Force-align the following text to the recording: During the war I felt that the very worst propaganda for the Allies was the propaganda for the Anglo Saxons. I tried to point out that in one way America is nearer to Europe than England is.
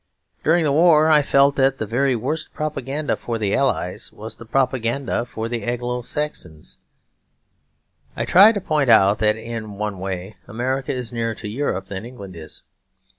During 0.43 0.63
the 0.63 0.71
war 0.71 1.09
I 1.11 1.21
felt 1.21 1.57
that 1.57 1.77
the 1.77 1.85
very 1.85 2.15
worst 2.15 2.55
propaganda 2.55 3.15
for 3.15 3.37
the 3.37 3.53
Allies 3.55 4.11
was 4.11 4.37
the 4.37 4.47
propaganda 4.47 5.25
for 5.25 5.47
the 5.47 5.61
Anglo 5.61 6.01
Saxons. 6.01 6.79
I 8.15 8.25
tried 8.25 8.53
to 8.53 8.61
point 8.61 8.89
out 8.89 9.19
that 9.19 9.37
in 9.37 9.77
one 9.77 9.99
way 9.99 10.37
America 10.47 10.91
is 10.91 11.13
nearer 11.13 11.35
to 11.35 11.47
Europe 11.47 11.85
than 11.85 12.03
England 12.07 12.35
is. 12.35 12.63